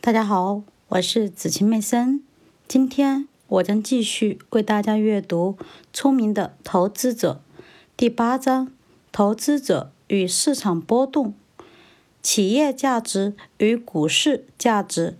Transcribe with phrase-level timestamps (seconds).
[0.00, 2.22] 大家好，我是子晴妹森。
[2.68, 5.56] 今天我将继续为大家阅读
[5.92, 7.42] 《聪明的投资者》
[7.96, 8.70] 第八章：
[9.10, 11.34] 投资者与市场波动、
[12.22, 15.18] 企业价值与股市价值。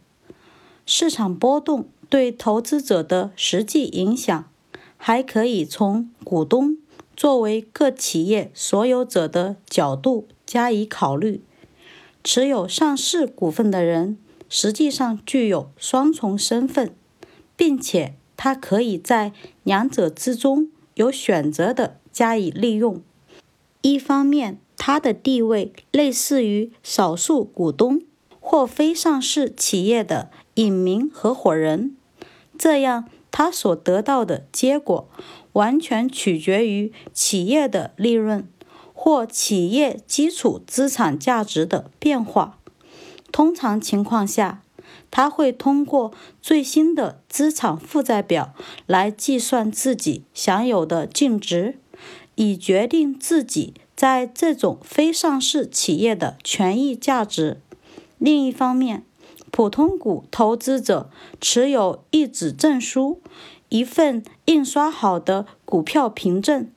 [0.86, 4.48] 市场波动对投资者的实际影响，
[4.96, 6.78] 还可以从股东
[7.16, 11.42] 作为各企业所有者的角度加以考虑。
[12.22, 14.16] 持有上市股份的人，
[14.48, 16.94] 实际上具有双重身份，
[17.56, 19.32] 并且他可以在
[19.62, 23.02] 两者之中有选择的加以利用。
[23.82, 28.02] 一方面，他的地位类似于少数股东
[28.40, 31.96] 或非上市企业的隐名合伙人，
[32.58, 35.08] 这样他所得到的结果
[35.52, 38.48] 完全取决于企业的利润。
[39.00, 42.57] 或企业基础资产价值的变化。
[43.30, 44.62] 通常情况下，
[45.10, 48.54] 他会通过最新的资产负债表
[48.86, 51.78] 来计算自己享有的净值，
[52.34, 57.60] 以决定自己在这种非上市企业的权益价值。
[58.18, 59.04] 另一方面，
[59.50, 63.20] 普通股投资者持有一纸证书，
[63.68, 66.70] 一份印刷好的股票凭证。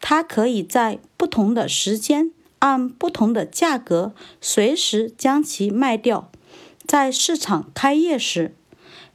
[0.00, 6.30] 它可以在不同的时间按不同的价格随时将其卖掉，
[6.86, 8.54] 在市场开业时，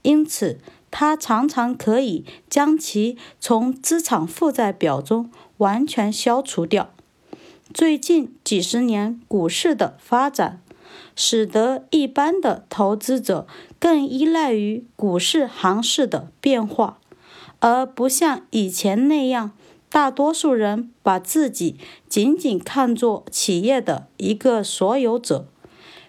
[0.02, 0.60] 因此
[0.92, 6.90] 它常常可以将其从资产负债表中完全消除掉。
[7.74, 10.62] 最近几十年股市的发展，
[11.16, 13.48] 使得一般的投资者
[13.80, 17.00] 更依赖于股市行市的变化，
[17.60, 19.52] 而不像以前那样。
[19.96, 21.78] 大多数人把自己
[22.10, 25.48] 仅仅看作企业的一个所有者，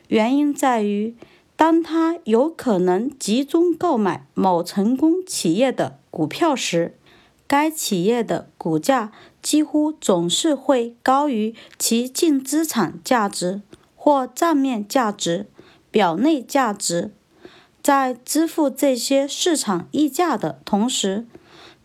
[0.09, 1.15] 原因在于，
[1.55, 6.99] 当他有可能集中购买某成功企业的股票时，
[7.47, 13.63] 该企业的股价几乎总是会高于其净资产价值
[13.95, 15.47] 或账面价值、
[15.93, 17.13] 表内价值。
[17.81, 21.25] 在支付这些市场溢价的同时，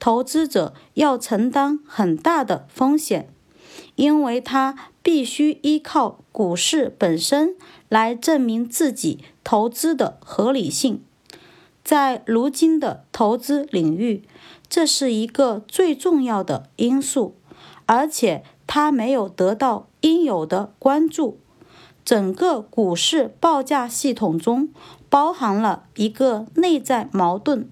[0.01, 3.29] 投资者要承担很大的风险，
[3.95, 7.55] 因为他必须依靠股市本身
[7.87, 11.03] 来证明自己投资的合理性。
[11.83, 14.23] 在如今的投资领域，
[14.67, 17.35] 这是一个最重要的因素，
[17.85, 21.37] 而且它没有得到应有的关注。
[22.03, 24.69] 整个股市报价系统中
[25.09, 27.69] 包含了一个内在矛盾。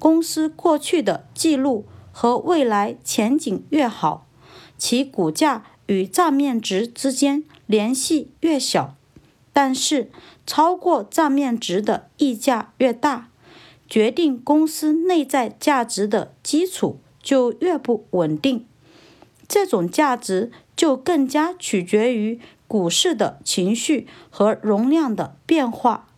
[0.00, 4.26] 公司过去的记录和未来前景越好，
[4.78, 8.96] 其股价与账面值之间联系越小；
[9.52, 10.10] 但是，
[10.46, 13.28] 超过账面值的溢价越大，
[13.86, 18.64] 决定公司内在价值的基础就越不稳定。
[19.46, 26.08] 这种价值就更加取决于股市的情绪和容量的变化。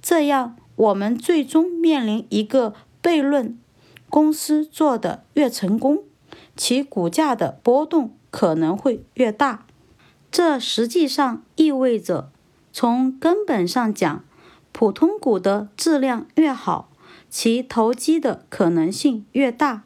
[0.00, 2.72] 这样，我们最终面临一个。
[3.02, 3.58] 悖论：
[4.08, 6.04] 公司做得越成功，
[6.56, 9.66] 其股价的波动可能会越大。
[10.30, 12.30] 这实际上意味着，
[12.72, 14.24] 从根本上讲，
[14.72, 16.90] 普通股的质量越好，
[17.30, 19.84] 其投机的可能性越大。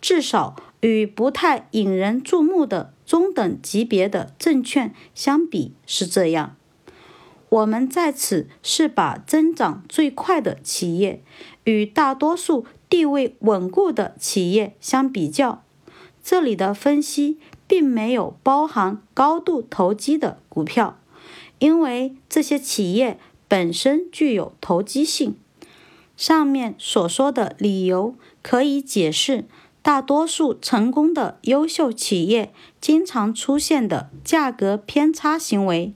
[0.00, 6.54] 至少与不太引人注目的中等级别的证券相比是这样。
[7.48, 11.22] 我们在此是把增长最快的企业
[11.64, 15.62] 与大多数地位稳固的企业相比较。
[16.22, 20.98] 这里的分析并没有包含高度投机的股票，
[21.60, 25.36] 因为这些企业本身具有投机性。
[26.16, 29.44] 上面所说的理由可以解释
[29.82, 35.94] 大多数成功的优秀企业经常出现的价格偏差行为。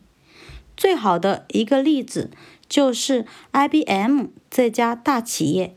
[0.81, 2.31] 最好的一个例子
[2.67, 5.75] 就是 IBM 这家大企业。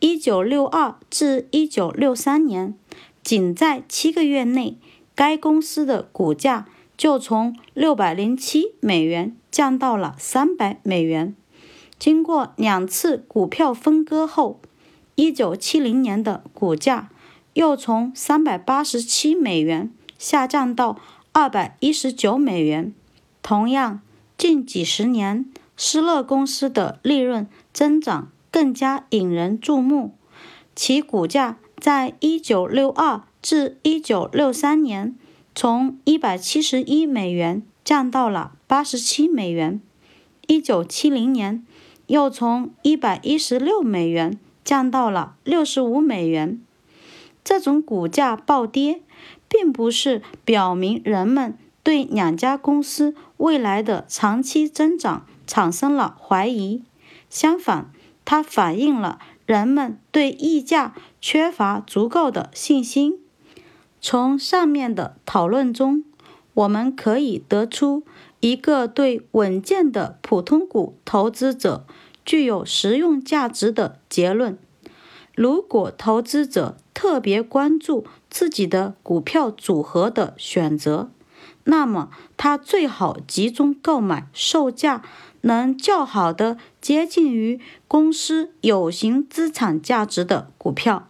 [0.00, 2.74] 一九六二至一九六三年，
[3.22, 4.78] 仅在七个月内，
[5.14, 6.66] 该公司的股价
[6.96, 11.36] 就从六百零七美元降到了三百美元。
[11.96, 14.60] 经过两次股票分割后，
[15.14, 17.10] 一九七零年的股价
[17.52, 20.98] 又从三百八十七美元下降到
[21.30, 22.92] 二百一十九美元。
[23.40, 24.00] 同样。
[24.38, 25.46] 近几十年，
[25.76, 30.14] 施乐公司的利润增长更加引人注目。
[30.74, 35.16] 其股价在1962至1963年
[35.54, 39.80] 从171美元降到了87美元。
[40.48, 41.66] 1970年，
[42.06, 46.60] 又从一百一十六美元降到了六十五美元。
[47.42, 49.00] 这种股价暴跌，
[49.48, 51.56] 并不是表明人们
[51.86, 56.82] 对两家公司未来的长期增长产生了怀疑，
[57.30, 57.92] 相反，
[58.24, 63.20] 它反映了人们对溢价缺乏足够的信心。
[64.00, 66.02] 从上面的讨论中，
[66.54, 68.02] 我们可以得出
[68.40, 71.86] 一个对稳健的普通股投资者
[72.24, 74.58] 具有实用价值的结论。
[75.36, 81.12] 如果投资者特别关注自己的股票组合的选择，
[81.68, 85.02] 那么他最好集中购买售价
[85.40, 91.08] 能较好的接近于公司有形资产价值的股票。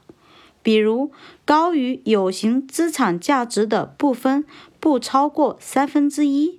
[0.63, 1.13] 比如，
[1.45, 4.45] 高于有形资产价值的部分
[4.81, 6.59] 不超过三分之一。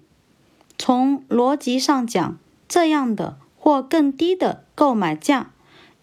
[0.78, 2.38] 从逻辑上讲，
[2.70, 5.52] 这样的或更低的购买价，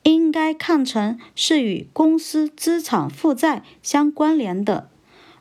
[0.02, 4.90] 应该看成是与公司资产负债相关联的，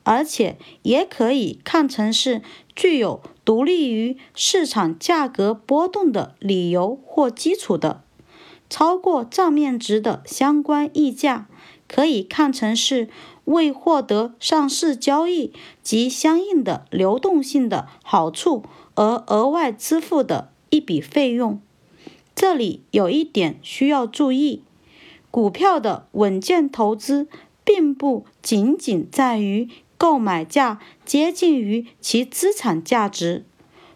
[0.04, 2.42] 而且也可以看成是
[2.76, 8.04] 具有独立于市场价格波动的理由或基础的。
[8.70, 11.48] 超过账面值的相关溢价。
[11.86, 13.08] 可以看成是
[13.46, 15.54] 为获得上市交易
[15.84, 18.64] 及相应的流动性的好处
[18.96, 21.62] 而额外支付的一笔费用。
[22.34, 24.64] 这里有一点需要注意：
[25.30, 27.28] 股票的稳健投资
[27.64, 33.46] 并不仅仅在于购买价接近于其资产价值，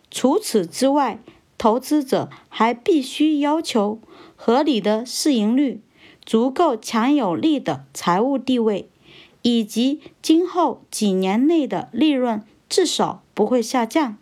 [0.09, 1.19] 除此之外，
[1.57, 3.99] 投资者还必须要求
[4.35, 5.81] 合理的市盈率。
[6.25, 8.89] 足够强有力的财务地位，
[9.43, 14.17] 以及今后几年内的利润至少不会下降。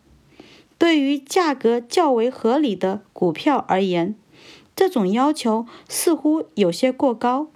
[0.78, 4.14] 对于价格较为合理的股票而言，
[4.76, 7.48] 这种要求似乎有些过高。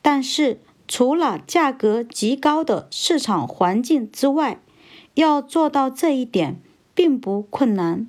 [0.00, 4.60] 但是，除了价格极高的市场环境之外，
[5.14, 6.60] 要做到这一点
[6.94, 8.06] 并不困难。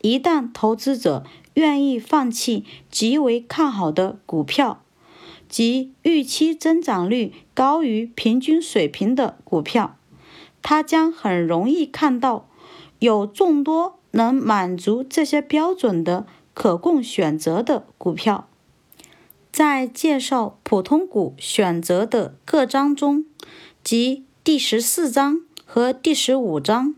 [0.00, 1.24] 一旦投资者
[1.54, 4.82] 愿意放弃极为看好的股票，
[5.48, 9.96] 即预期增长率高于平均水平的股票，
[10.62, 12.48] 他将很容易看到
[12.98, 18.48] 有众多能满足这些标准的可供选择的股票。
[19.54, 23.24] 在介绍普通股选择的各章中，
[23.84, 26.96] 即第十四章和第十五章，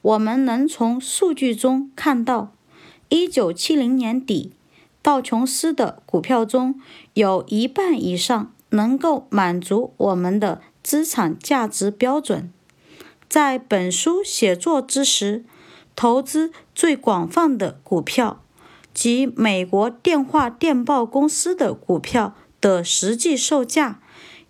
[0.00, 2.50] 我们能从数据中看到，
[3.08, 4.50] 一九七零年底。
[5.00, 6.80] 道琼斯的股票中
[7.14, 12.52] 有一半以上能够满足我们的资产价值标准。
[13.28, 15.44] 在本书写作之时，
[15.94, 18.41] 投资最广泛的股票
[18.94, 24.00] 及美国电话电报公司的股票的实际售价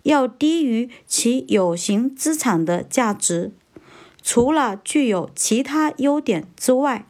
[0.03, 3.51] 要低于其有形资产的价值。
[4.21, 7.05] 除了具有其他优点之外，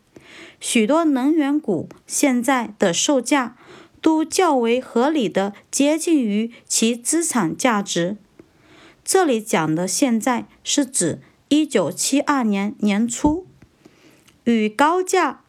[0.59, 3.55] 许多能源股现在的售价
[4.01, 8.17] 都较为合理的接近于其资产价值。
[9.05, 13.45] 这里讲的现在是指一九七二年年初，
[14.45, 15.42] 与高价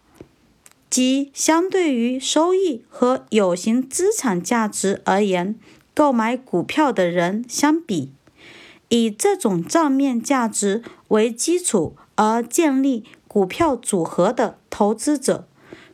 [0.95, 5.59] 即相对于收益和有形资产价值而言
[5.93, 8.13] 购买股票的人相比，
[8.91, 13.03] 以这种账面价值为基础而建立。
[13.27, 15.49] 股票组合的投资者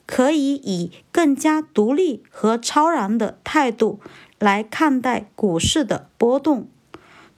[0.05, 4.01] 可以以更加独立和超然的态度
[4.39, 6.69] 来看待股市的波动。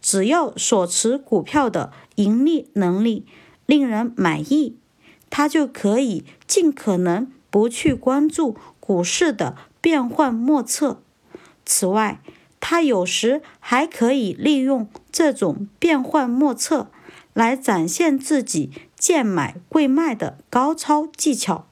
[0.01, 3.25] 只要所持股票的盈利能力
[3.67, 4.77] 令人满意，
[5.31, 11.03] 他就可以尽可能不去关注股市的变幻莫测。
[11.65, 12.21] 此外，
[12.59, 16.91] 他有时还可以利用这种变幻莫测
[17.33, 18.73] 来展现自己。
[19.03, 21.67] 贱买贵卖的高超技巧。